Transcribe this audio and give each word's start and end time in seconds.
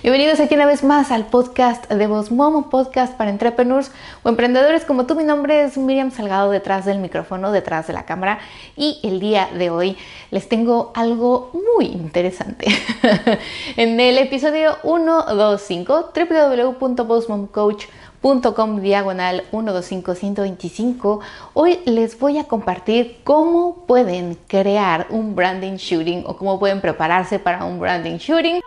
Bienvenidos 0.00 0.38
aquí 0.38 0.54
una 0.54 0.66
vez 0.66 0.84
más 0.84 1.10
al 1.10 1.26
podcast 1.26 1.90
de 1.90 2.06
Voz 2.06 2.30
Momo, 2.30 2.70
podcast 2.70 3.14
para 3.14 3.30
entrepreneurs 3.30 3.90
o 4.22 4.28
emprendedores 4.28 4.84
como 4.84 5.06
tú. 5.06 5.16
Mi 5.16 5.24
nombre 5.24 5.64
es 5.64 5.76
Miriam 5.76 6.12
Salgado 6.12 6.52
detrás 6.52 6.84
del 6.84 7.00
micrófono, 7.00 7.50
detrás 7.50 7.88
de 7.88 7.94
la 7.94 8.04
cámara 8.04 8.38
y 8.76 9.00
el 9.02 9.18
día 9.18 9.48
de 9.52 9.70
hoy 9.70 9.96
les 10.30 10.48
tengo 10.48 10.92
algo 10.94 11.50
muy 11.76 11.86
interesante. 11.86 12.68
en 13.76 13.98
el 13.98 14.18
episodio 14.18 14.76
125 14.82 16.12
www.bossmomcoach.com 16.14 18.80
diagonal 18.80 19.42
125 19.50 21.20
hoy 21.54 21.80
les 21.86 22.16
voy 22.16 22.38
a 22.38 22.44
compartir 22.44 23.18
cómo 23.24 23.84
pueden 23.86 24.38
crear 24.46 25.08
un 25.10 25.34
branding 25.34 25.74
shooting 25.74 26.22
o 26.24 26.36
cómo 26.36 26.60
pueden 26.60 26.80
prepararse 26.80 27.40
para 27.40 27.64
un 27.64 27.80
branding 27.80 28.18
shooting 28.18 28.60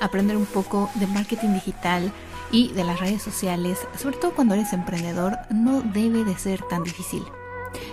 aprender 0.00 0.36
un 0.36 0.46
poco 0.46 0.90
de 0.94 1.06
marketing 1.06 1.54
digital 1.54 2.12
y 2.50 2.72
de 2.72 2.84
las 2.84 3.00
redes 3.00 3.22
sociales, 3.22 3.78
sobre 3.96 4.16
todo 4.16 4.34
cuando 4.34 4.54
eres 4.54 4.72
emprendedor, 4.72 5.38
no 5.50 5.80
debe 5.80 6.24
de 6.24 6.36
ser 6.36 6.62
tan 6.62 6.82
difícil. 6.82 7.24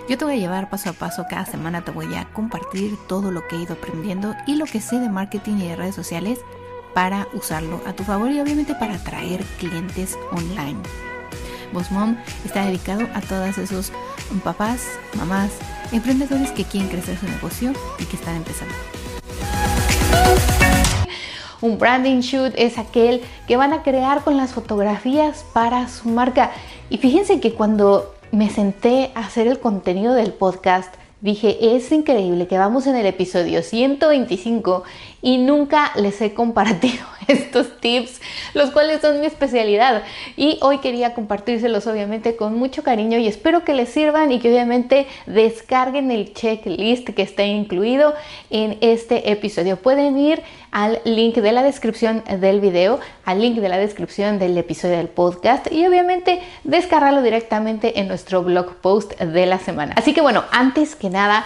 Yo 0.08 0.18
te 0.18 0.24
voy 0.24 0.34
a 0.34 0.38
llevar 0.38 0.70
paso 0.70 0.90
a 0.90 0.92
paso, 0.92 1.26
cada 1.28 1.46
semana 1.46 1.84
te 1.84 1.90
voy 1.90 2.14
a 2.14 2.32
compartir 2.32 2.96
todo 3.08 3.30
lo 3.30 3.46
que 3.46 3.56
he 3.56 3.62
ido 3.62 3.74
aprendiendo 3.74 4.34
y 4.46 4.56
lo 4.56 4.66
que 4.66 4.80
sé 4.80 4.98
de 4.98 5.08
marketing 5.08 5.56
y 5.56 5.68
de 5.68 5.76
redes 5.76 5.94
sociales 5.94 6.40
para 6.94 7.26
usarlo 7.32 7.80
a 7.86 7.92
tu 7.92 8.04
favor 8.04 8.30
y 8.30 8.40
obviamente 8.40 8.74
para 8.74 8.94
atraer 8.94 9.42
clientes 9.58 10.18
online. 10.30 10.80
Boss 11.72 11.90
Mom 11.90 12.16
está 12.44 12.66
dedicado 12.66 13.08
a 13.14 13.20
todos 13.20 13.56
esos 13.58 13.92
papás, 14.44 14.86
mamás, 15.14 15.50
emprendedores 15.90 16.50
que 16.50 16.64
quieren 16.64 16.90
crecer 16.90 17.18
su 17.18 17.26
negocio 17.26 17.72
y 17.98 18.04
que 18.04 18.16
están 18.16 18.36
empezando. 18.36 18.74
Un 21.62 21.78
branding 21.78 22.20
shoot 22.20 22.52
es 22.56 22.76
aquel 22.76 23.22
que 23.46 23.56
van 23.56 23.72
a 23.72 23.84
crear 23.84 24.24
con 24.24 24.36
las 24.36 24.52
fotografías 24.52 25.44
para 25.52 25.88
su 25.88 26.08
marca. 26.08 26.50
Y 26.90 26.98
fíjense 26.98 27.38
que 27.38 27.54
cuando 27.54 28.12
me 28.32 28.50
senté 28.50 29.12
a 29.14 29.20
hacer 29.20 29.46
el 29.46 29.60
contenido 29.60 30.14
del 30.14 30.32
podcast, 30.32 30.92
dije, 31.20 31.76
es 31.76 31.92
increíble 31.92 32.48
que 32.48 32.58
vamos 32.58 32.88
en 32.88 32.96
el 32.96 33.06
episodio 33.06 33.62
125 33.62 34.82
y 35.22 35.38
nunca 35.38 35.92
les 35.94 36.20
he 36.20 36.34
compartido 36.34 37.06
estos 37.28 37.80
tips, 37.80 38.20
los 38.54 38.70
cuales 38.72 39.00
son 39.00 39.20
mi 39.20 39.26
especialidad. 39.26 40.02
Y 40.36 40.58
hoy 40.60 40.78
quería 40.78 41.14
compartírselos 41.14 41.86
obviamente 41.86 42.36
con 42.36 42.58
mucho 42.58 42.82
cariño 42.82 43.18
y 43.18 43.28
espero 43.28 43.64
que 43.64 43.72
les 43.72 43.88
sirvan 43.88 44.32
y 44.32 44.40
que 44.40 44.50
obviamente 44.50 45.06
descarguen 45.26 46.10
el 46.10 46.34
checklist 46.34 47.08
que 47.10 47.22
está 47.22 47.44
incluido 47.44 48.14
en 48.50 48.76
este 48.80 49.30
episodio. 49.30 49.76
Pueden 49.76 50.18
ir 50.18 50.42
al 50.72 51.00
link 51.04 51.36
de 51.36 51.52
la 51.52 51.62
descripción 51.62 52.24
del 52.40 52.60
video, 52.60 52.98
al 53.24 53.40
link 53.40 53.58
de 53.58 53.68
la 53.68 53.78
descripción 53.78 54.38
del 54.38 54.58
episodio 54.58 54.96
del 54.96 55.08
podcast 55.08 55.70
y 55.70 55.86
obviamente 55.86 56.40
descargarlo 56.64 57.22
directamente 57.22 58.00
en 58.00 58.08
nuestro 58.08 58.42
blog 58.42 58.76
post 58.76 59.18
de 59.20 59.46
la 59.46 59.58
semana. 59.58 59.94
Así 59.96 60.12
que 60.12 60.20
bueno, 60.20 60.44
antes 60.50 60.96
que 60.96 61.10
nada, 61.10 61.44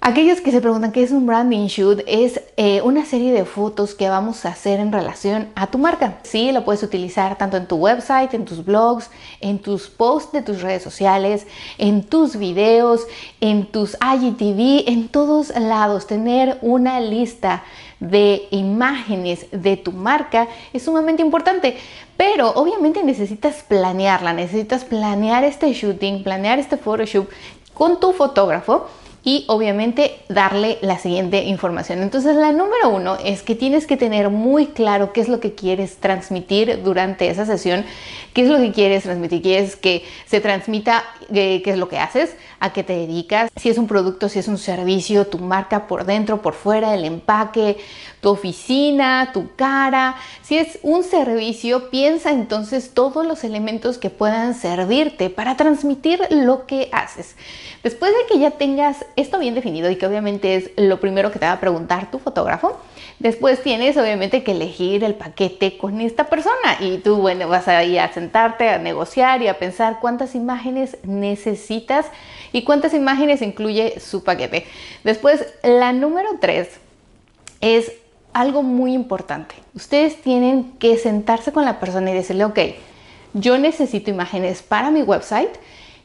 Aquellos 0.00 0.40
que 0.40 0.52
se 0.52 0.60
preguntan 0.60 0.92
qué 0.92 1.02
es 1.02 1.10
un 1.10 1.26
branding 1.26 1.66
shoot 1.66 2.02
es 2.06 2.40
eh, 2.56 2.80
una 2.82 3.04
serie 3.04 3.32
de 3.32 3.44
fotos 3.44 3.96
que 3.96 4.08
vamos 4.08 4.44
a 4.46 4.50
hacer 4.50 4.78
en 4.78 4.92
relación 4.92 5.48
a 5.56 5.66
tu 5.66 5.76
marca. 5.76 6.20
Sí, 6.22 6.52
lo 6.52 6.64
puedes 6.64 6.84
utilizar 6.84 7.36
tanto 7.36 7.56
en 7.56 7.66
tu 7.66 7.76
website, 7.76 8.32
en 8.32 8.44
tus 8.44 8.64
blogs, 8.64 9.10
en 9.40 9.58
tus 9.58 9.88
posts 9.88 10.32
de 10.32 10.42
tus 10.42 10.62
redes 10.62 10.84
sociales, 10.84 11.48
en 11.78 12.04
tus 12.04 12.36
videos, 12.36 13.08
en 13.40 13.66
tus 13.66 13.96
IGTV, 14.00 14.88
en 14.88 15.08
todos 15.08 15.50
lados. 15.58 16.06
Tener 16.06 16.58
una 16.62 17.00
lista 17.00 17.64
de 17.98 18.46
imágenes 18.52 19.46
de 19.50 19.76
tu 19.76 19.90
marca 19.90 20.46
es 20.72 20.84
sumamente 20.84 21.22
importante. 21.22 21.76
Pero 22.16 22.50
obviamente 22.52 23.02
necesitas 23.02 23.64
planearla, 23.64 24.32
necesitas 24.32 24.84
planear 24.84 25.42
este 25.42 25.72
shooting, 25.72 26.22
planear 26.22 26.60
este 26.60 26.76
photoshoot 26.76 27.28
con 27.74 27.98
tu 27.98 28.12
fotógrafo 28.12 28.86
y 29.24 29.44
obviamente 29.48 30.20
darle 30.28 30.78
la 30.80 30.98
siguiente 30.98 31.44
información. 31.44 32.02
Entonces 32.02 32.36
la 32.36 32.52
número 32.52 32.88
uno 32.90 33.16
es 33.22 33.42
que 33.42 33.54
tienes 33.54 33.86
que 33.86 33.96
tener 33.96 34.30
muy 34.30 34.66
claro 34.66 35.12
qué 35.12 35.20
es 35.20 35.28
lo 35.28 35.40
que 35.40 35.54
quieres 35.54 35.96
transmitir 35.96 36.82
durante 36.82 37.28
esa 37.28 37.44
sesión, 37.44 37.84
qué 38.32 38.42
es 38.42 38.48
lo 38.48 38.58
que 38.58 38.72
quieres 38.72 39.02
transmitir, 39.02 39.42
quieres 39.42 39.76
que 39.76 40.04
se 40.26 40.40
transmita 40.40 41.04
eh, 41.32 41.62
qué 41.62 41.70
es 41.70 41.78
lo 41.78 41.88
que 41.88 41.98
haces, 41.98 42.36
a 42.60 42.72
qué 42.72 42.82
te 42.82 42.94
dedicas, 42.94 43.50
si 43.56 43.68
es 43.68 43.78
un 43.78 43.86
producto, 43.86 44.28
si 44.28 44.38
es 44.38 44.48
un 44.48 44.58
servicio, 44.58 45.26
tu 45.26 45.38
marca 45.38 45.86
por 45.86 46.04
dentro, 46.04 46.40
por 46.42 46.54
fuera, 46.54 46.94
el 46.94 47.04
empaque, 47.04 47.76
tu 48.20 48.30
oficina, 48.30 49.30
tu 49.32 49.54
cara. 49.54 50.16
Si 50.42 50.58
es 50.58 50.78
un 50.82 51.04
servicio, 51.04 51.90
piensa 51.90 52.30
entonces 52.30 52.92
todos 52.94 53.26
los 53.26 53.44
elementos 53.44 53.98
que 53.98 54.10
puedan 54.10 54.54
servirte 54.54 55.30
para 55.30 55.56
transmitir 55.56 56.20
lo 56.30 56.66
que 56.66 56.88
haces. 56.92 57.36
Después 57.82 58.12
de 58.12 58.32
que 58.32 58.40
ya 58.40 58.52
tengas 58.52 59.04
esto 59.16 59.38
bien 59.38 59.54
definido 59.54 59.90
y 59.90 59.96
que 59.96 60.06
obviamente 60.06 60.56
es 60.56 60.70
lo 60.76 61.00
primero 61.00 61.30
que 61.30 61.38
te 61.38 61.46
va 61.46 61.52
a 61.52 61.60
preguntar 61.60 62.10
tu 62.10 62.18
fotógrafo, 62.18 62.76
después 63.20 63.62
tienes 63.62 63.96
obviamente 63.96 64.42
que 64.42 64.52
elegir 64.52 65.04
el 65.04 65.14
paquete 65.14 65.78
con 65.78 66.00
esta 66.00 66.24
persona 66.24 66.78
y 66.80 66.98
tú, 66.98 67.16
bueno, 67.16 67.48
vas 67.48 67.68
a 67.68 67.84
ir 67.84 68.00
a 68.00 68.12
sentarte 68.12 68.68
a 68.68 68.78
negociar 68.78 69.42
y 69.42 69.48
a 69.48 69.58
pensar 69.58 69.98
cuántas 70.00 70.34
imágenes 70.34 70.98
necesitas 71.04 72.06
y 72.52 72.62
cuántas 72.64 72.94
imágenes 72.94 73.42
incluye 73.42 74.00
su 74.00 74.24
paquete. 74.24 74.66
Después, 75.04 75.46
la 75.62 75.92
número 75.92 76.30
tres 76.40 76.68
es 77.60 77.92
algo 78.38 78.62
muy 78.62 78.94
importante. 78.94 79.56
Ustedes 79.74 80.22
tienen 80.22 80.72
que 80.78 80.96
sentarse 80.96 81.52
con 81.52 81.64
la 81.64 81.80
persona 81.80 82.12
y 82.12 82.14
decirle, 82.14 82.44
ok, 82.44 82.58
yo 83.34 83.58
necesito 83.58 84.10
imágenes 84.10 84.62
para 84.62 84.92
mi 84.92 85.02
website, 85.02 85.50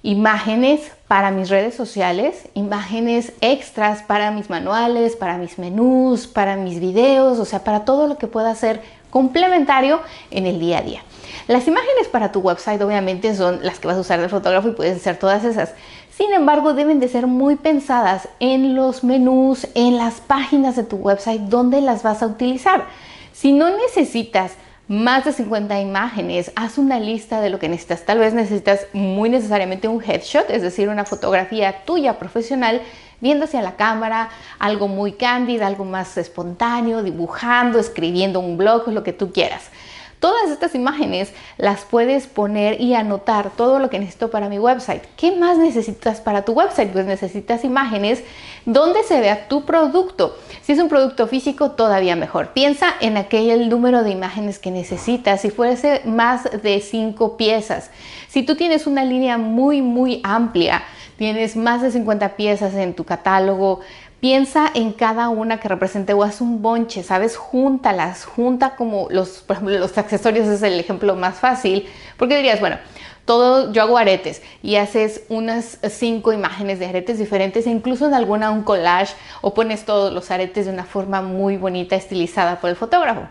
imágenes 0.01 0.91
para 1.07 1.29
mis 1.29 1.49
redes 1.49 1.75
sociales, 1.75 2.49
imágenes 2.55 3.33
extras 3.41 4.01
para 4.01 4.31
mis 4.31 4.49
manuales, 4.49 5.15
para 5.15 5.37
mis 5.37 5.59
menús, 5.59 6.25
para 6.25 6.55
mis 6.55 6.79
videos, 6.79 7.37
o 7.37 7.45
sea, 7.45 7.63
para 7.63 7.85
todo 7.85 8.07
lo 8.07 8.17
que 8.17 8.25
pueda 8.25 8.55
ser 8.55 8.81
complementario 9.11 10.01
en 10.31 10.47
el 10.47 10.59
día 10.59 10.79
a 10.79 10.81
día. 10.81 11.03
Las 11.47 11.67
imágenes 11.67 12.07
para 12.11 12.31
tu 12.31 12.39
website 12.39 12.81
obviamente 12.81 13.35
son 13.35 13.59
las 13.61 13.79
que 13.79 13.87
vas 13.87 13.97
a 13.97 14.01
usar 14.01 14.19
de 14.19 14.27
fotógrafo 14.27 14.69
y 14.69 14.71
pueden 14.71 14.99
ser 14.99 15.17
todas 15.17 15.43
esas. 15.43 15.73
Sin 16.15 16.31
embargo, 16.31 16.75
deben 16.75 16.99
de 16.99 17.07
ser 17.07 17.25
muy 17.25 17.55
pensadas 17.55 18.29
en 18.39 18.75
los 18.75 19.03
menús, 19.03 19.67
en 19.73 19.97
las 19.97 20.21
páginas 20.21 20.75
de 20.75 20.83
tu 20.83 20.97
website 20.97 21.41
donde 21.41 21.81
las 21.81 22.03
vas 22.03 22.21
a 22.21 22.27
utilizar. 22.27 22.85
Si 23.31 23.51
no 23.51 23.75
necesitas 23.75 24.53
más 24.87 25.25
de 25.25 25.31
50 25.31 25.79
imágenes, 25.79 26.51
haz 26.55 26.77
una 26.77 26.99
lista 26.99 27.41
de 27.41 27.49
lo 27.49 27.57
que 27.57 27.67
necesitas. 27.67 28.05
Tal 28.05 28.19
vez 28.19 28.35
necesitas 28.35 28.85
muy 28.93 29.29
necesariamente 29.29 29.87
un 29.87 30.03
headshot, 30.03 30.51
es 30.51 30.61
decir, 30.61 30.87
una 30.87 31.05
fotografía 31.05 31.83
tuya 31.83 32.19
profesional 32.19 32.81
viendo 33.19 33.45
hacia 33.45 33.61
la 33.63 33.75
cámara, 33.75 34.29
algo 34.59 34.87
muy 34.87 35.13
cándida, 35.13 35.65
algo 35.65 35.85
más 35.85 36.17
espontáneo, 36.17 37.01
dibujando, 37.01 37.79
escribiendo 37.79 38.39
un 38.39 38.57
blog, 38.57 38.89
lo 38.89 39.01
que 39.01 39.13
tú 39.13 39.31
quieras. 39.31 39.71
Todas 40.23 40.51
estas 40.51 40.73
imágenes 40.73 41.33
las 41.57 41.81
puedes 41.81 42.27
poner 42.27 42.79
y 42.79 42.93
anotar 42.93 43.49
todo 43.57 43.79
lo 43.79 43.89
que 43.89 43.99
necesito 43.99 44.31
para 44.31 44.47
mi 44.47 44.57
website. 44.57 45.03
¿Qué 45.17 45.35
más 45.35 45.57
necesitas 45.57 46.21
para 46.21 46.45
tu 46.45 46.53
website? 46.53 46.93
Pues 46.93 47.05
necesitas 47.05 47.65
imágenes 47.65 48.23
donde 48.65 49.03
se 49.03 49.19
vea 49.19 49.49
tu 49.49 49.65
producto. 49.65 50.37
Si 50.61 50.71
es 50.71 50.79
un 50.79 50.87
producto 50.87 51.27
físico, 51.27 51.71
todavía 51.71 52.15
mejor. 52.15 52.53
Piensa 52.53 52.95
en 53.01 53.17
aquel 53.17 53.67
número 53.67 54.01
de 54.01 54.11
imágenes 54.11 54.59
que 54.59 54.71
necesitas. 54.71 55.41
Si 55.41 55.49
fuese 55.49 55.99
más 56.05 56.45
de 56.63 56.79
cinco 56.79 57.35
piezas. 57.35 57.91
Si 58.29 58.43
tú 58.43 58.55
tienes 58.55 58.87
una 58.87 59.03
línea 59.03 59.37
muy, 59.37 59.81
muy 59.81 60.21
amplia, 60.23 60.83
tienes 61.17 61.55
más 61.55 61.81
de 61.81 61.91
50 61.91 62.35
piezas 62.35 62.73
en 62.75 62.93
tu 62.93 63.03
catálogo, 63.03 63.81
Piensa 64.23 64.71
en 64.73 64.93
cada 64.93 65.27
una 65.27 65.59
que 65.59 65.67
represente 65.67 66.13
o 66.13 66.23
haz 66.23 66.39
un 66.39 66.61
bonche, 66.61 67.03
¿sabes? 67.03 67.35
Júntalas, 67.35 68.23
junta 68.23 68.77
como 68.77 69.09
los, 69.09 69.41
por 69.41 69.57
ejemplo, 69.57 69.77
los 69.77 69.97
accesorios 69.97 70.47
es 70.47 70.63
el 70.63 70.79
ejemplo 70.79 71.17
más 71.17 71.39
fácil, 71.39 71.89
porque 72.15 72.37
dirías, 72.37 72.61
bueno, 72.61 72.77
todo, 73.25 73.73
yo 73.73 73.81
hago 73.81 73.97
aretes 73.97 74.41
y 74.61 74.77
haces 74.77 75.23
unas 75.27 75.77
cinco 75.89 76.31
imágenes 76.31 76.79
de 76.79 76.85
aretes 76.85 77.19
diferentes 77.19 77.67
e 77.67 77.69
incluso 77.69 78.07
en 78.07 78.13
alguna 78.13 78.51
un 78.51 78.63
collage 78.63 79.13
o 79.41 79.53
pones 79.53 79.83
todos 79.83 80.13
los 80.13 80.31
aretes 80.31 80.67
de 80.67 80.71
una 80.71 80.85
forma 80.85 81.21
muy 81.21 81.57
bonita, 81.57 81.97
estilizada 81.97 82.61
por 82.61 82.69
el 82.69 82.77
fotógrafo. 82.77 83.27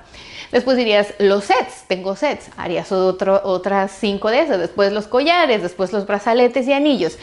Después 0.51 0.77
dirías 0.77 1.15
los 1.19 1.45
sets, 1.45 1.85
tengo 1.89 2.17
sets, 2.17 2.51
harías 2.59 2.93
otro, 2.93 3.41
otras 3.45 3.93
cinco 3.93 4.29
de 4.29 4.41
esas, 4.41 4.59
después 4.59 4.93
los 4.93 5.07
collares, 5.07 5.63
después 5.63 5.91
los 5.91 6.07
brazaletes 6.07 6.69
y 6.69 6.75
anillos. 6.75 7.17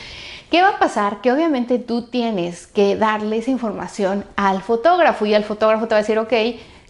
¿Qué 0.49 0.63
va 0.63 0.69
a 0.69 0.79
pasar? 0.79 1.21
Que 1.21 1.31
obviamente 1.31 1.77
tú 1.77 2.03
tienes 2.03 2.65
que 2.65 2.95
darle 2.95 3.37
esa 3.37 3.51
información 3.51 4.25
al 4.35 4.63
fotógrafo 4.63 5.27
y 5.27 5.35
el 5.35 5.43
fotógrafo 5.43 5.87
te 5.87 5.93
va 5.93 5.99
a 5.99 6.01
decir, 6.01 6.17
ok, 6.17 6.33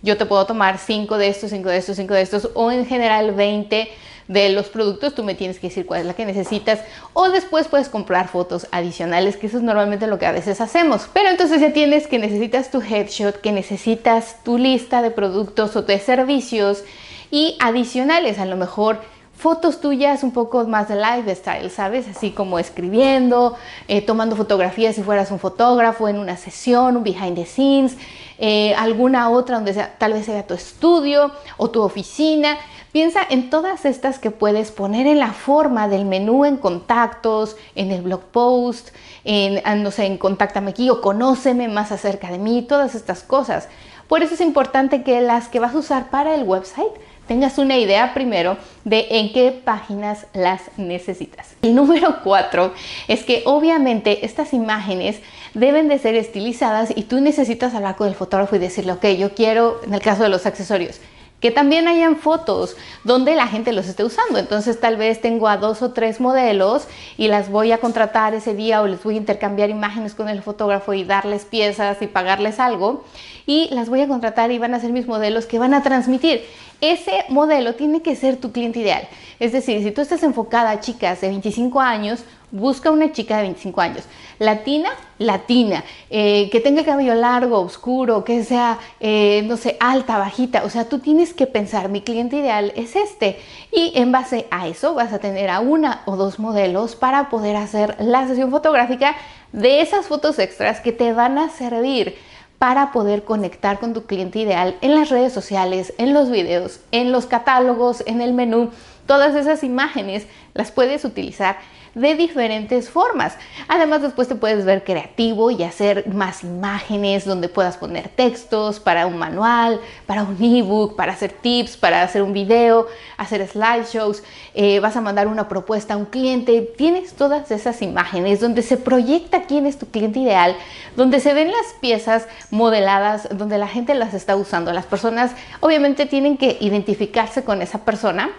yo 0.01 0.15
te 0.17 0.25
puedo 0.25 0.45
tomar 0.45 0.77
5 0.77 1.17
de 1.17 1.27
estos, 1.27 1.49
5 1.49 1.67
de 1.67 1.77
estos, 1.77 1.97
5 1.97 2.13
de 2.13 2.21
estos 2.21 2.49
o 2.53 2.71
en 2.71 2.85
general 2.85 3.33
20 3.33 3.89
de 4.29 4.49
los 4.49 4.67
productos, 4.67 5.13
tú 5.15 5.23
me 5.23 5.35
tienes 5.35 5.59
que 5.59 5.67
decir 5.67 5.85
cuál 5.85 6.01
es 6.01 6.05
la 6.05 6.13
que 6.13 6.25
necesitas 6.25 6.79
o 7.13 7.29
después 7.29 7.67
puedes 7.67 7.89
comprar 7.89 8.29
fotos 8.29 8.67
adicionales, 8.71 9.35
que 9.35 9.47
eso 9.47 9.57
es 9.57 9.63
normalmente 9.63 10.07
lo 10.07 10.19
que 10.19 10.27
a 10.27 10.31
veces 10.31 10.61
hacemos. 10.61 11.09
Pero 11.11 11.29
entonces 11.29 11.59
ya 11.59 11.73
tienes 11.73 12.07
que 12.07 12.19
necesitas 12.19 12.71
tu 12.71 12.79
headshot, 12.79 13.41
que 13.41 13.51
necesitas 13.51 14.41
tu 14.43 14.57
lista 14.57 15.01
de 15.01 15.11
productos 15.11 15.75
o 15.75 15.81
de 15.81 15.99
servicios 15.99 16.83
y 17.31 17.57
adicionales, 17.59 18.39
a 18.39 18.45
lo 18.45 18.55
mejor 18.55 19.01
fotos 19.39 19.79
tuyas 19.79 20.23
un 20.23 20.31
poco 20.31 20.65
más 20.65 20.89
de 20.89 20.97
lifestyle, 20.97 21.71
¿sabes? 21.71 22.09
Así 22.09 22.31
como 22.31 22.59
escribiendo, 22.59 23.55
eh, 23.87 24.01
tomando 24.01 24.35
fotografías 24.35 24.95
si 24.95 25.01
fueras 25.01 25.31
un 25.31 25.39
fotógrafo 25.39 26.09
en 26.09 26.19
una 26.19 26.35
sesión, 26.35 26.97
un 26.97 27.03
behind 27.03 27.35
the 27.35 27.45
scenes, 27.45 27.95
eh, 28.37 28.75
alguna 28.75 29.29
otra 29.29 29.55
donde 29.55 29.73
sea, 29.73 29.95
tal 29.97 30.11
vez 30.11 30.25
sea 30.25 30.45
tu 30.45 30.55
estudio 30.55 31.31
o 31.55 31.69
tu 31.69 31.81
oficina. 31.81 32.57
Piensa 32.91 33.21
en 33.29 33.49
todas 33.49 33.85
estas 33.85 34.19
que 34.19 34.29
puedes 34.29 34.71
poner 34.71 35.07
en 35.07 35.19
la 35.19 35.31
forma 35.31 35.87
del 35.87 36.03
menú 36.03 36.43
en 36.43 36.57
contactos, 36.57 37.55
en 37.75 37.91
el 37.91 38.01
blog 38.01 38.23
post, 38.23 38.89
en, 39.23 39.61
ah, 39.63 39.75
no 39.75 39.91
sé, 39.91 40.05
en 40.05 40.17
contáctame 40.17 40.71
aquí 40.71 40.89
o 40.89 40.99
conóceme 40.99 41.69
más 41.69 41.93
acerca 41.93 42.29
de 42.29 42.39
mí, 42.39 42.61
todas 42.63 42.93
estas 42.93 43.23
cosas. 43.23 43.69
Por 44.09 44.21
eso 44.21 44.33
es 44.33 44.41
importante 44.41 45.03
que 45.03 45.21
las 45.21 45.47
que 45.47 45.61
vas 45.61 45.75
a 45.75 45.77
usar 45.77 46.09
para 46.09 46.35
el 46.35 46.43
website 46.43 46.91
tengas 47.29 47.59
una 47.59 47.77
idea 47.77 48.15
primero 48.15 48.57
de 48.85 49.05
en 49.11 49.31
qué 49.31 49.51
páginas 49.51 50.25
las 50.33 50.61
necesitas. 50.77 51.53
El 51.61 51.75
número 51.75 52.17
cuatro 52.23 52.73
es 53.07 53.23
que 53.23 53.43
obviamente 53.45 54.25
estas 54.25 54.51
imágenes 54.51 55.19
deben 55.53 55.87
de 55.89 55.99
ser 55.99 56.15
estilizadas 56.15 56.91
y 56.95 57.03
tú 57.03 57.21
necesitas 57.21 57.75
hablar 57.75 57.95
con 57.97 58.07
el 58.07 58.15
fotógrafo 58.15 58.55
y 58.55 58.59
decirle, 58.59 58.93
ok, 58.93 59.05
yo 59.09 59.35
quiero, 59.35 59.79
en 59.85 59.93
el 59.93 60.01
caso 60.01 60.23
de 60.23 60.29
los 60.29 60.47
accesorios, 60.47 61.01
que 61.39 61.51
también 61.51 61.87
hayan 61.87 62.17
fotos 62.17 62.75
donde 63.03 63.35
la 63.35 63.47
gente 63.47 63.71
los 63.73 63.87
esté 63.87 64.03
usando. 64.03 64.39
Entonces 64.39 64.79
tal 64.79 64.97
vez 64.97 65.21
tengo 65.21 65.47
a 65.47 65.57
dos 65.57 65.81
o 65.81 65.91
tres 65.91 66.19
modelos 66.19 66.87
y 67.17 67.27
las 67.27 67.49
voy 67.49 67.71
a 67.71 67.77
contratar 67.77 68.33
ese 68.33 68.53
día 68.53 68.81
o 68.81 68.87
les 68.87 69.03
voy 69.03 69.15
a 69.15 69.17
intercambiar 69.17 69.69
imágenes 69.69 70.13
con 70.13 70.29
el 70.29 70.41
fotógrafo 70.41 70.93
y 70.93 71.03
darles 71.03 71.45
piezas 71.45 72.01
y 72.01 72.07
pagarles 72.07 72.59
algo 72.59 73.03
y 73.45 73.69
las 73.71 73.89
voy 73.89 74.01
a 74.01 74.07
contratar 74.07 74.51
y 74.51 74.59
van 74.59 74.73
a 74.73 74.79
ser 74.79 74.91
mis 74.91 75.07
modelos 75.07 75.45
que 75.45 75.59
van 75.59 75.73
a 75.73 75.81
transmitir 75.81 76.43
ese 76.81 77.25
modelo 77.29 77.75
tiene 77.75 78.01
que 78.01 78.15
ser 78.15 78.37
tu 78.37 78.51
cliente 78.51 78.79
ideal. 78.79 79.07
Es 79.39 79.51
decir, 79.51 79.83
si 79.83 79.91
tú 79.91 80.01
estás 80.01 80.23
enfocada 80.23 80.71
a 80.71 80.79
chicas 80.79 81.21
de 81.21 81.27
25 81.27 81.79
años, 81.79 82.23
busca 82.51 82.91
una 82.91 83.11
chica 83.11 83.37
de 83.37 83.43
25 83.43 83.81
años. 83.81 84.03
Latina, 84.39 84.89
latina. 85.17 85.83
Eh, 86.09 86.49
que 86.51 86.59
tenga 86.59 86.81
el 86.81 86.85
cabello 86.85 87.15
largo, 87.15 87.59
oscuro, 87.59 88.23
que 88.23 88.43
sea, 88.43 88.79
eh, 88.99 89.43
no 89.45 89.57
sé, 89.57 89.77
alta, 89.79 90.17
bajita. 90.17 90.63
O 90.63 90.69
sea, 90.69 90.85
tú 90.85 90.99
tienes 90.99 91.33
que 91.33 91.47
pensar, 91.47 91.89
mi 91.89 92.01
cliente 92.01 92.37
ideal 92.37 92.71
es 92.75 92.95
este. 92.95 93.39
Y 93.71 93.93
en 93.95 94.11
base 94.11 94.47
a 94.51 94.67
eso 94.67 94.93
vas 94.93 95.13
a 95.13 95.19
tener 95.19 95.49
a 95.49 95.59
una 95.59 96.01
o 96.05 96.15
dos 96.15 96.39
modelos 96.39 96.95
para 96.95 97.29
poder 97.29 97.55
hacer 97.55 97.95
la 97.99 98.27
sesión 98.27 98.51
fotográfica 98.51 99.15
de 99.51 99.81
esas 99.81 100.07
fotos 100.07 100.39
extras 100.39 100.79
que 100.79 100.91
te 100.91 101.13
van 101.13 101.37
a 101.37 101.49
servir 101.49 102.15
para 102.59 102.91
poder 102.91 103.23
conectar 103.23 103.79
con 103.79 103.93
tu 103.93 104.03
cliente 104.03 104.39
ideal 104.39 104.77
en 104.81 104.93
las 104.93 105.09
redes 105.09 105.31
sociales, 105.31 105.93
en 105.97 106.13
los 106.13 106.29
videos, 106.29 106.81
en 106.91 107.11
los 107.11 107.25
catálogos, 107.25 108.03
en 108.05 108.21
el 108.21 108.33
menú. 108.33 108.69
Todas 109.09 109.33
esas 109.33 109.63
imágenes 109.63 110.27
las 110.53 110.69
puedes 110.69 111.03
utilizar 111.03 111.57
de 111.95 112.13
diferentes 112.13 112.91
formas. 112.91 113.35
Además, 113.67 114.03
después 114.03 114.27
te 114.27 114.35
puedes 114.35 114.65
ver 114.65 114.83
creativo 114.83 115.49
y 115.49 115.63
hacer 115.63 116.07
más 116.09 116.43
imágenes 116.43 117.25
donde 117.25 117.49
puedas 117.49 117.77
poner 117.77 118.09
textos 118.09 118.79
para 118.79 119.07
un 119.07 119.17
manual, 119.17 119.81
para 120.05 120.21
un 120.21 120.37
ebook, 120.39 120.95
para 120.95 121.13
hacer 121.13 121.31
tips, 121.31 121.75
para 121.75 122.03
hacer 122.03 122.21
un 122.21 122.33
video, 122.33 122.85
hacer 123.17 123.47
slideshows. 123.47 124.21
Eh, 124.53 124.79
vas 124.79 124.95
a 124.95 125.01
mandar 125.01 125.25
una 125.25 125.47
propuesta 125.47 125.95
a 125.95 125.97
un 125.97 126.05
cliente. 126.05 126.61
Tienes 126.77 127.13
todas 127.13 127.49
esas 127.49 127.81
imágenes 127.81 128.39
donde 128.39 128.61
se 128.61 128.77
proyecta 128.77 129.45
quién 129.47 129.65
es 129.65 129.79
tu 129.79 129.87
cliente 129.87 130.19
ideal, 130.19 130.55
donde 130.95 131.19
se 131.19 131.33
ven 131.33 131.47
las 131.47 131.73
piezas 131.81 132.27
modeladas, 132.51 133.27
donde 133.35 133.57
la 133.57 133.67
gente 133.67 133.95
las 133.95 134.13
está 134.13 134.35
usando. 134.35 134.71
Las 134.71 134.85
personas 134.85 135.31
obviamente 135.61 136.05
tienen 136.05 136.37
que 136.37 136.59
identificarse 136.61 137.43
con 137.43 137.63
esa 137.63 137.79
persona. 137.79 138.29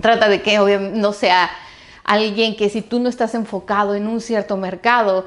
Trata 0.00 0.28
de 0.28 0.42
que 0.42 0.58
no 0.58 1.12
sea 1.12 1.50
alguien 2.04 2.56
que 2.56 2.70
si 2.70 2.82
tú 2.82 3.00
no 3.00 3.08
estás 3.08 3.34
enfocado 3.34 3.94
en 3.94 4.06
un 4.06 4.20
cierto 4.20 4.56
mercado 4.56 5.26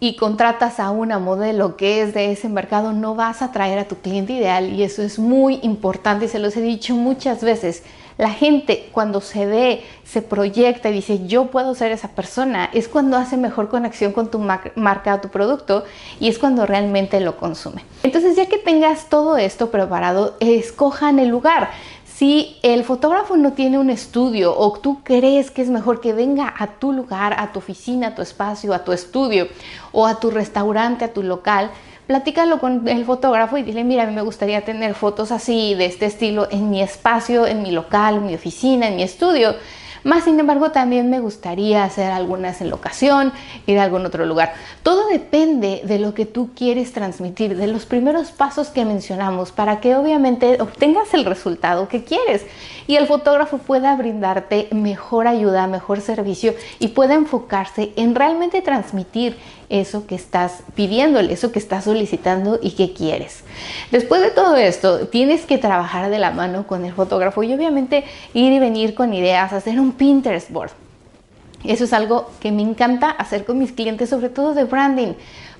y 0.00 0.16
contratas 0.16 0.78
a 0.78 0.90
una 0.90 1.18
modelo 1.18 1.76
que 1.76 2.02
es 2.02 2.14
de 2.14 2.30
ese 2.30 2.48
mercado, 2.48 2.92
no 2.92 3.14
vas 3.14 3.42
a 3.42 3.50
traer 3.50 3.78
a 3.78 3.88
tu 3.88 3.96
cliente 3.96 4.32
ideal 4.32 4.72
y 4.72 4.84
eso 4.84 5.02
es 5.02 5.18
muy 5.18 5.58
importante 5.62 6.26
y 6.26 6.28
se 6.28 6.38
los 6.38 6.56
he 6.56 6.62
dicho 6.62 6.94
muchas 6.94 7.42
veces. 7.42 7.82
La 8.16 8.30
gente 8.30 8.88
cuando 8.92 9.20
se 9.20 9.46
ve, 9.46 9.84
se 10.04 10.22
proyecta 10.22 10.88
y 10.88 10.92
dice 10.92 11.26
yo 11.26 11.46
puedo 11.46 11.74
ser 11.74 11.92
esa 11.92 12.08
persona, 12.08 12.70
es 12.72 12.88
cuando 12.88 13.16
hace 13.16 13.36
mejor 13.36 13.68
conexión 13.68 14.12
con 14.12 14.30
tu 14.30 14.38
marca 14.40 15.14
o 15.14 15.20
tu 15.20 15.28
producto 15.28 15.84
y 16.18 16.28
es 16.28 16.38
cuando 16.38 16.64
realmente 16.66 17.20
lo 17.20 17.36
consume. 17.36 17.84
Entonces 18.02 18.34
ya 18.36 18.46
que 18.46 18.58
tengas 18.58 19.08
todo 19.08 19.36
esto 19.36 19.70
preparado, 19.70 20.36
escojan 20.40 21.18
el 21.18 21.28
lugar. 21.28 21.70
Si 22.18 22.56
el 22.64 22.82
fotógrafo 22.82 23.36
no 23.36 23.52
tiene 23.52 23.78
un 23.78 23.90
estudio 23.90 24.52
o 24.58 24.72
tú 24.72 25.04
crees 25.04 25.52
que 25.52 25.62
es 25.62 25.70
mejor 25.70 26.00
que 26.00 26.12
venga 26.12 26.52
a 26.58 26.66
tu 26.66 26.92
lugar, 26.92 27.36
a 27.38 27.52
tu 27.52 27.60
oficina, 27.60 28.08
a 28.08 28.14
tu 28.16 28.22
espacio, 28.22 28.74
a 28.74 28.82
tu 28.82 28.90
estudio 28.90 29.46
o 29.92 30.04
a 30.04 30.18
tu 30.18 30.32
restaurante, 30.32 31.04
a 31.04 31.12
tu 31.12 31.22
local, 31.22 31.70
platícalo 32.08 32.58
con 32.58 32.88
el 32.88 33.04
fotógrafo 33.04 33.56
y 33.56 33.62
dile, 33.62 33.84
mira, 33.84 34.02
a 34.02 34.06
mí 34.06 34.16
me 34.16 34.22
gustaría 34.22 34.64
tener 34.64 34.94
fotos 34.94 35.30
así, 35.30 35.76
de 35.76 35.84
este 35.84 36.06
estilo, 36.06 36.48
en 36.50 36.70
mi 36.70 36.82
espacio, 36.82 37.46
en 37.46 37.62
mi 37.62 37.70
local, 37.70 38.16
en 38.16 38.26
mi 38.26 38.34
oficina, 38.34 38.88
en 38.88 38.96
mi 38.96 39.04
estudio. 39.04 39.54
Más 40.04 40.24
sin 40.24 40.38
embargo, 40.38 40.70
también 40.70 41.10
me 41.10 41.20
gustaría 41.20 41.84
hacer 41.84 42.10
algunas 42.10 42.60
en 42.60 42.70
locación, 42.70 43.32
ir 43.66 43.78
a 43.78 43.84
algún 43.84 44.06
otro 44.06 44.26
lugar. 44.26 44.54
Todo 44.82 45.08
depende 45.08 45.82
de 45.84 45.98
lo 45.98 46.14
que 46.14 46.26
tú 46.26 46.50
quieres 46.54 46.92
transmitir, 46.92 47.56
de 47.56 47.66
los 47.66 47.86
primeros 47.86 48.30
pasos 48.30 48.68
que 48.68 48.84
mencionamos, 48.84 49.52
para 49.52 49.80
que 49.80 49.96
obviamente 49.96 50.60
obtengas 50.60 51.14
el 51.14 51.24
resultado 51.24 51.88
que 51.88 52.04
quieres 52.04 52.44
y 52.88 52.96
el 52.96 53.06
fotógrafo 53.06 53.58
pueda 53.58 53.94
brindarte 53.94 54.66
mejor 54.72 55.28
ayuda, 55.28 55.68
mejor 55.68 56.00
servicio 56.00 56.54
y 56.80 56.88
pueda 56.88 57.14
enfocarse 57.14 57.92
en 57.96 58.16
realmente 58.16 58.62
transmitir 58.62 59.36
eso 59.68 60.06
que 60.06 60.14
estás 60.14 60.62
pidiéndole, 60.74 61.34
eso 61.34 61.52
que 61.52 61.58
estás 61.58 61.84
solicitando 61.84 62.58
y 62.60 62.70
que 62.72 62.94
quieres. 62.94 63.44
Después 63.92 64.22
de 64.22 64.30
todo 64.30 64.56
esto, 64.56 65.06
tienes 65.08 65.44
que 65.44 65.58
trabajar 65.58 66.10
de 66.10 66.18
la 66.18 66.30
mano 66.30 66.66
con 66.66 66.86
el 66.86 66.94
fotógrafo 66.94 67.42
y 67.42 67.52
obviamente 67.52 68.04
ir 68.32 68.52
y 68.52 68.58
venir 68.58 68.94
con 68.94 69.12
ideas, 69.12 69.52
hacer 69.52 69.78
un 69.78 69.92
Pinterest 69.92 70.50
board. 70.50 70.70
Eso 71.64 71.84
es 71.84 71.92
algo 71.92 72.30
que 72.40 72.52
me 72.52 72.62
encanta 72.62 73.10
hacer 73.10 73.44
con 73.44 73.58
mis 73.58 73.72
clientes, 73.72 74.08
sobre 74.08 74.30
todo 74.30 74.54
de 74.54 74.64
branding. 74.64 75.14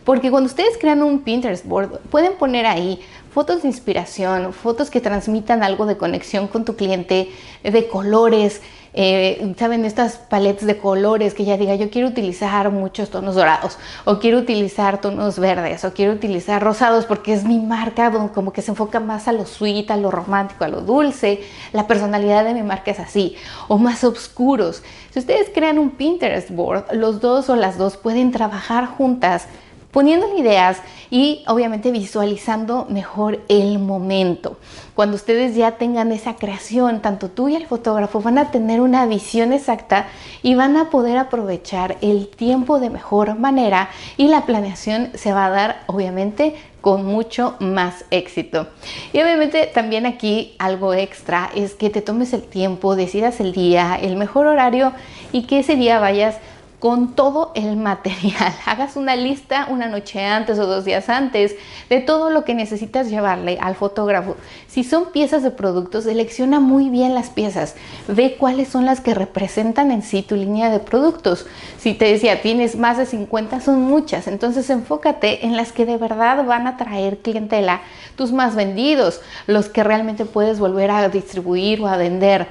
Porque 0.05 0.31
cuando 0.31 0.47
ustedes 0.47 0.79
crean 0.79 1.03
un 1.03 1.19
Pinterest 1.19 1.67
board, 1.67 1.99
pueden 2.11 2.33
poner 2.35 2.65
ahí 2.65 3.01
fotos 3.31 3.63
de 3.63 3.69
inspiración, 3.69 4.53
fotos 4.53 4.91
que 4.91 5.01
transmitan 5.01 5.63
algo 5.63 5.87
de 5.87 5.97
conexión 5.97 6.49
con 6.49 6.65
tu 6.65 6.77
cliente, 6.77 7.31
de 7.62 7.88
colores, 7.88 8.61
eh, 8.95 9.55
saben, 9.59 9.85
estas 9.85 10.17
paletas 10.17 10.67
de 10.67 10.79
colores 10.79 11.35
que 11.35 11.45
ya 11.45 11.57
diga, 11.57 11.75
yo 11.75 11.91
quiero 11.91 12.09
utilizar 12.09 12.71
muchos 12.71 13.11
tonos 13.11 13.35
dorados, 13.35 13.79
o 14.05 14.19
quiero 14.19 14.38
utilizar 14.38 15.00
tonos 15.00 15.38
verdes, 15.38 15.85
o 15.85 15.93
quiero 15.93 16.12
utilizar 16.12 16.62
rosados 16.62 17.05
porque 17.05 17.33
es 17.33 17.45
mi 17.45 17.59
marca, 17.61 18.11
como 18.35 18.52
que 18.52 18.62
se 18.62 18.71
enfoca 18.71 18.99
más 18.99 19.29
a 19.29 19.33
lo 19.33 19.47
sweet, 19.47 19.91
a 19.91 19.97
lo 19.97 20.11
romántico, 20.11 20.64
a 20.64 20.69
lo 20.69 20.81
dulce. 20.81 21.43
La 21.73 21.87
personalidad 21.87 22.45
de 22.45 22.55
mi 22.55 22.62
marca 22.62 22.91
es 22.91 22.99
así, 22.99 23.37
o 23.69 23.79
más 23.79 24.05
oscuros. 24.05 24.83
Si 25.11 25.19
ustedes 25.19 25.50
crean 25.55 25.79
un 25.79 25.91
Pinterest 25.91 26.50
board, 26.50 26.93
los 26.93 27.21
dos 27.21 27.50
o 27.50 27.57
las 27.57 27.79
dos 27.79 27.97
pueden 27.97 28.33
trabajar 28.33 28.87
juntas 28.87 29.47
poniendo 29.90 30.37
ideas 30.37 30.78
y 31.11 31.42
obviamente 31.47 31.90
visualizando 31.90 32.87
mejor 32.90 33.40
el 33.49 33.78
momento. 33.78 34.59
Cuando 34.95 35.16
ustedes 35.16 35.54
ya 35.54 35.73
tengan 35.73 36.12
esa 36.12 36.37
creación, 36.37 37.00
tanto 37.00 37.30
tú 37.30 37.49
y 37.49 37.57
el 37.57 37.66
fotógrafo 37.66 38.21
van 38.21 38.38
a 38.38 38.50
tener 38.50 38.80
una 38.80 39.07
visión 39.07 39.52
exacta 39.52 40.09
y 40.42 40.54
van 40.54 40.76
a 40.76 40.90
poder 40.90 41.16
aprovechar 41.16 41.97
el 42.02 42.28
tiempo 42.28 42.80
de 42.80 42.90
mejor 42.90 43.38
manera 43.38 43.88
y 44.16 44.28
la 44.28 44.45
planeación 44.45 45.11
se 45.14 45.33
va 45.33 45.47
a 45.47 45.50
dar 45.50 45.83
obviamente 45.87 46.54
con 46.80 47.04
mucho 47.04 47.57
más 47.59 48.04
éxito. 48.11 48.68
Y 49.12 49.21
obviamente 49.21 49.66
también 49.73 50.07
aquí 50.07 50.54
algo 50.59 50.95
extra 50.95 51.50
es 51.54 51.75
que 51.75 51.90
te 51.90 52.02
tomes 52.02 52.33
el 52.33 52.42
tiempo, 52.42 52.97
decidas 52.97 53.40
el 53.40 53.52
día, 53.52 53.99
el 54.00 54.16
mejor 54.16 54.47
horario 54.47 54.92
y 55.33 55.42
que 55.42 55.61
ese 55.61 55.76
día 55.76 55.99
vayas 55.99 56.37
con 56.78 57.14
todo 57.14 57.50
el 57.54 57.76
material. 57.76 58.54
Hagas 58.66 58.97
una 58.97 59.16
lista 59.16 59.66
una 59.70 59.88
noche 59.88 60.25
antes 60.25 60.58
o 60.58 60.66
dos 60.66 60.85
días 60.85 61.08
antes 61.08 61.56
de 61.88 62.00
todo 62.00 62.30
lo 62.30 62.44
que 62.44 62.54
necesitas 62.54 63.11
llevarle 63.11 63.58
al 63.61 63.75
fotógrafo. 63.75 64.37
Si 64.68 64.85
son 64.85 65.06
piezas 65.06 65.42
de 65.42 65.50
productos, 65.50 66.04
selecciona 66.04 66.61
muy 66.61 66.88
bien 66.88 67.14
las 67.14 67.30
piezas. 67.30 67.75
Ve 68.06 68.37
cuáles 68.38 68.68
son 68.68 68.87
las 68.87 69.00
que 69.00 69.14
representan 69.14 69.90
en 69.90 70.02
sí 70.02 70.23
tu 70.23 70.37
línea 70.37 70.70
de 70.70 70.78
productos. 70.78 71.47
Si 71.78 71.94
te 71.94 72.06
decía, 72.06 72.42
tienes 72.42 72.76
más 72.76 72.99
de 72.99 73.06
50, 73.06 73.61
son 73.61 73.82
muchas. 73.82 74.28
Entonces 74.28 74.70
enfócate 74.70 75.47
en 75.47 75.56
las 75.56 75.73
que 75.73 75.87
de 75.87 75.97
verdad 75.97 76.44
van 76.44 76.66
a 76.66 76.76
traer 76.76 77.18
clientela, 77.18 77.80
tus 78.16 78.32
más 78.32 78.54
vendidos, 78.54 79.20
los 79.47 79.68
que 79.68 79.82
realmente 79.82 80.25
puedes 80.25 80.58
volver 80.58 80.90
a 80.90 81.08
distribuir 81.08 81.80
o 81.80 81.88
a 81.88 81.97
vender 81.97 82.49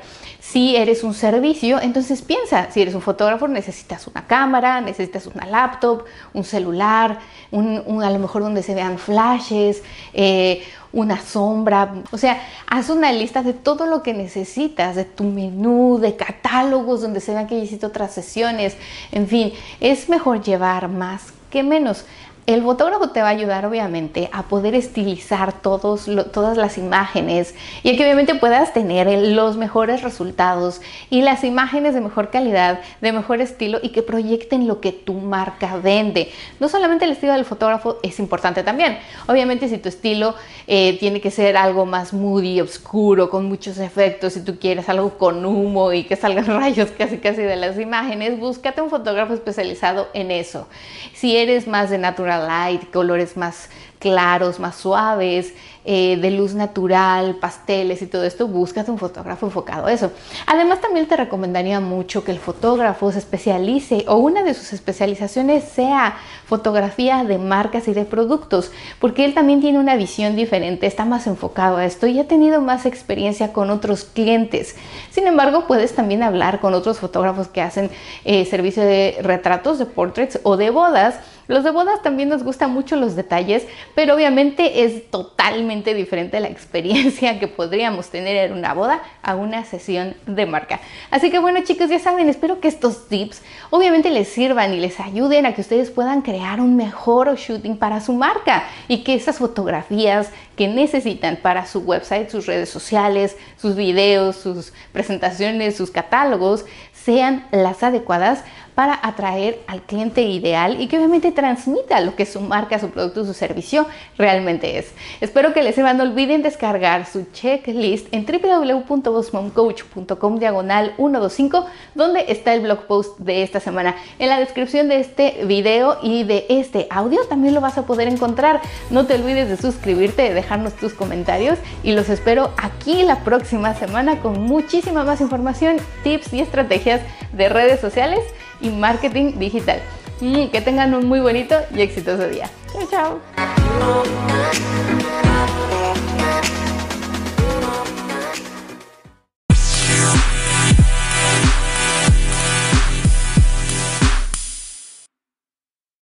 Si 0.49 0.77
eres 0.77 1.03
un 1.03 1.13
servicio, 1.13 1.81
entonces 1.81 2.21
piensa, 2.21 2.71
si 2.71 2.81
eres 2.81 2.95
un 2.95 3.01
fotógrafo 3.01 3.49
necesitas 3.49 4.07
una 4.07 4.27
cámara, 4.27 4.79
necesitas 4.79 5.27
una 5.27 5.45
laptop, 5.45 6.05
un 6.33 6.45
celular, 6.45 7.19
un, 7.51 8.01
a 8.01 8.09
lo 8.09 8.17
mejor 8.17 8.43
donde 8.43 8.63
se 8.63 8.73
vean 8.73 8.97
flashes, 8.97 9.83
eh, 10.13 10.63
una 10.93 11.19
sombra, 11.19 11.95
o 12.11 12.17
sea, 12.17 12.41
haz 12.65 12.89
una 12.89 13.11
lista 13.11 13.43
de 13.43 13.51
todo 13.51 13.87
lo 13.87 14.01
que 14.01 14.13
necesitas, 14.13 14.95
de 14.95 15.03
tu 15.03 15.25
menú, 15.25 15.99
de 15.99 16.15
catálogos 16.15 17.01
donde 17.01 17.19
se 17.19 17.33
vean 17.33 17.47
que 17.47 17.59
hiciste 17.59 17.85
otras 17.85 18.13
sesiones, 18.13 18.77
en 19.11 19.27
fin, 19.27 19.51
es 19.81 20.07
mejor 20.07 20.41
llevar 20.41 20.87
más 20.87 21.33
que 21.49 21.61
menos. 21.61 22.05
El 22.47 22.63
fotógrafo 22.63 23.09
te 23.09 23.21
va 23.21 23.27
a 23.27 23.31
ayudar 23.31 23.65
obviamente 23.65 24.29
a 24.31 24.43
poder 24.43 24.73
estilizar 24.73 25.61
todas 25.61 26.55
las 26.55 26.77
imágenes 26.77 27.53
y 27.83 27.97
que 27.97 28.03
obviamente 28.03 28.35
puedas 28.35 28.71
tener 28.71 29.05
los 29.33 29.57
mejores 29.57 30.01
resultados 30.01 30.79
y 31.09 31.23
las 31.23 31.43
imágenes 31.43 31.93
de 31.93 31.99
mejor 31.99 32.29
calidad, 32.29 32.79
de 33.01 33.11
mejor 33.11 33.41
estilo 33.41 33.79
y 33.83 33.89
que 33.89 34.01
proyecten 34.01 34.65
lo 34.65 34.79
que 34.79 34.93
tu 34.93 35.15
marca 35.15 35.75
vende. 35.75 36.31
No 36.61 36.69
solamente 36.69 37.03
el 37.03 37.11
estilo 37.11 37.33
del 37.33 37.43
fotógrafo 37.43 37.97
es 38.01 38.17
importante 38.17 38.63
también. 38.63 38.97
Obviamente 39.27 39.67
si 39.67 39.77
tu 39.77 39.89
estilo 39.89 40.33
eh, 40.67 40.97
tiene 41.01 41.19
que 41.19 41.31
ser 41.31 41.57
algo 41.57 41.85
más 41.85 42.13
moody, 42.13 42.61
oscuro, 42.61 43.29
con 43.29 43.43
muchos 43.43 43.77
efectos, 43.77 44.31
si 44.31 44.41
tú 44.45 44.57
quieres 44.57 44.87
algo 44.87 45.17
con 45.17 45.45
humo 45.45 45.91
y 45.91 46.05
que 46.05 46.15
salgan 46.15 46.45
rayos 46.61 46.91
casi 46.97 47.17
casi 47.17 47.41
de 47.41 47.57
las 47.57 47.77
imágenes, 47.77 48.39
búscate 48.39 48.81
un 48.81 48.89
fotógrafo 48.89 49.33
especializado 49.33 50.07
en 50.13 50.31
eso. 50.31 50.69
Si 51.13 51.35
eres 51.35 51.67
más 51.67 51.89
de 51.89 51.97
natural 51.97 52.36
light, 52.39 52.91
colores 52.91 53.37
más 53.37 53.69
claros, 53.99 54.59
más 54.59 54.75
suaves, 54.75 55.53
eh, 55.89 56.17
de 56.17 56.31
luz 56.31 56.53
natural, 56.53 57.35
pasteles 57.35 58.01
y 58.01 58.07
todo 58.07 58.25
esto, 58.25 58.47
búscate 58.47 58.91
un 58.91 58.97
fotógrafo 58.97 59.45
enfocado 59.45 59.87
a 59.87 59.93
eso. 59.93 60.11
Además, 60.45 60.81
también 60.81 61.07
te 61.07 61.15
recomendaría 61.15 61.79
mucho 61.79 62.25
que 62.25 62.31
el 62.31 62.39
fotógrafo 62.39 63.11
se 63.11 63.19
especialice 63.19 64.03
o 64.07 64.17
una 64.17 64.43
de 64.43 64.53
sus 64.53 64.73
especializaciones 64.73 65.63
sea 65.63 66.17
fotografía 66.45 67.23
de 67.23 67.37
marcas 67.37 67.87
y 67.87 67.93
de 67.93 68.03
productos, 68.03 68.71
porque 68.99 69.23
él 69.23 69.33
también 69.33 69.61
tiene 69.61 69.79
una 69.79 69.95
visión 69.95 70.35
diferente, 70.35 70.87
está 70.87 71.05
más 71.05 71.25
enfocado 71.25 71.77
a 71.77 71.85
esto 71.85 72.05
y 72.07 72.19
ha 72.19 72.27
tenido 72.27 72.61
más 72.61 72.85
experiencia 72.85 73.53
con 73.53 73.69
otros 73.69 74.03
clientes. 74.03 74.75
Sin 75.09 75.25
embargo, 75.25 75.67
puedes 75.67 75.95
también 75.95 76.21
hablar 76.21 76.59
con 76.59 76.73
otros 76.73 76.99
fotógrafos 76.99 77.47
que 77.47 77.61
hacen 77.61 77.89
eh, 78.25 78.45
servicio 78.45 78.83
de 78.83 79.17
retratos, 79.21 79.79
de 79.79 79.85
portraits 79.85 80.39
o 80.43 80.57
de 80.57 80.69
bodas. 80.69 81.15
Los 81.47 81.63
de 81.63 81.71
bodas 81.71 82.01
también 82.01 82.27
nos 82.27 82.43
gustan 82.43 82.73
mucho 82.73 82.97
los 82.97 83.15
detalles, 83.15 83.65
pero 83.97 84.13
obviamente 84.13 84.83
es 84.83 85.09
totalmente 85.09 85.95
diferente 85.95 86.39
la 86.39 86.49
experiencia 86.49 87.39
que 87.39 87.47
podríamos 87.47 88.11
tener 88.11 88.37
en 88.37 88.55
una 88.55 88.75
boda 88.75 89.01
a 89.23 89.35
una 89.35 89.65
sesión 89.65 90.13
de 90.27 90.45
marca. 90.45 90.81
Así 91.09 91.31
que 91.31 91.39
bueno 91.39 91.61
chicos, 91.63 91.89
ya 91.89 91.97
saben, 91.97 92.29
espero 92.29 92.59
que 92.59 92.67
estos 92.67 93.07
tips 93.07 93.41
obviamente 93.71 94.11
les 94.11 94.27
sirvan 94.27 94.71
y 94.75 94.79
les 94.79 94.99
ayuden 94.99 95.47
a 95.47 95.55
que 95.55 95.61
ustedes 95.61 95.89
puedan 95.89 96.21
crear 96.21 96.61
un 96.61 96.75
mejor 96.75 97.35
shooting 97.37 97.75
para 97.75 97.99
su 97.99 98.13
marca 98.13 98.65
y 98.87 99.03
que 99.03 99.15
esas 99.15 99.39
fotografías 99.39 100.29
que 100.55 100.67
necesitan 100.67 101.37
para 101.37 101.65
su 101.65 101.79
website, 101.79 102.29
sus 102.29 102.45
redes 102.45 102.69
sociales, 102.69 103.35
sus 103.59 103.75
videos, 103.75 104.35
sus 104.35 104.73
presentaciones, 104.91 105.75
sus 105.75 105.89
catálogos, 105.89 106.65
sean 106.93 107.47
las 107.49 107.81
adecuadas 107.81 108.43
para 108.77 108.99
atraer 109.01 109.59
al 109.65 109.81
cliente 109.81 110.21
ideal 110.21 110.79
y 110.79 110.87
que 110.87 110.97
obviamente 110.97 111.31
transmita 111.31 111.99
lo 111.99 112.15
que 112.15 112.27
su 112.27 112.41
marca, 112.41 112.77
su 112.77 112.91
producto, 112.91 113.25
su 113.25 113.33
servicio 113.33 113.87
realmente 114.19 114.77
es. 114.77 114.93
Espero 115.19 115.51
que 115.51 115.63
les 115.63 115.73
sirva. 115.73 115.95
No 115.95 116.03
olviden 116.03 116.43
descargar 116.43 117.07
su 117.07 117.25
checklist 117.33 118.05
en 118.13 118.27
www.bossmomcoach.com 118.27 120.37
diagonal 120.37 120.93
125 120.97 121.65
donde 121.95 122.25
está 122.27 122.53
el 122.53 122.61
blog 122.61 122.85
post 122.85 123.17
de 123.17 123.41
esta 123.41 123.59
semana. 123.59 123.95
En 124.19 124.29
la 124.29 124.37
descripción 124.37 124.89
de 124.89 124.99
este 124.99 125.43
video 125.45 125.97
y 126.03 126.23
de 126.23 126.45
este 126.47 126.85
audio 126.91 127.25
también 127.25 127.55
lo 127.55 127.61
vas 127.61 127.79
a 127.79 127.87
poder 127.87 128.07
encontrar. 128.07 128.61
No 128.91 129.07
te 129.07 129.15
olvides 129.15 129.49
de 129.49 129.57
suscribirte, 129.57 130.21
de 130.21 130.35
dejarnos 130.35 130.75
tus 130.75 130.93
comentarios 130.93 131.57
y 131.81 131.93
los 131.93 132.09
espero 132.09 132.51
aquí 132.57 133.01
la 133.01 133.23
próxima 133.23 133.73
semana 133.73 134.19
con 134.19 134.39
muchísima 134.39 135.03
más 135.03 135.19
información, 135.19 135.77
tips 136.03 136.31
y 136.33 136.41
estrategias 136.41 137.01
de 137.33 137.49
redes 137.49 137.79
sociales 137.79 138.19
y 138.61 138.69
marketing 138.69 139.37
digital. 139.37 139.81
Que 140.19 140.61
tengan 140.61 140.93
un 140.95 141.07
muy 141.07 141.19
bonito 141.19 141.55
y 141.75 141.81
exitoso 141.81 142.27
día. 142.27 142.49
Chao, 142.73 143.19
chao. 143.29 144.96